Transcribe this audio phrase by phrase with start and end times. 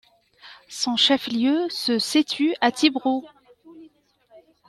[0.71, 3.23] Son chef-lieu se situe à Tibro.